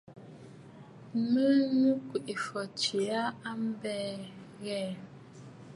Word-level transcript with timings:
Miʼi 1.31 1.61
mɨ 1.79 1.89
Kweʼefɔ̀ 2.07 2.63
tswe 2.79 3.01
aa 3.17 3.29
a 3.49 3.51
mbɛ̀ɛ̀ 3.65 4.17
ŋ̀gɛ̀ɛ̀. 4.59 4.93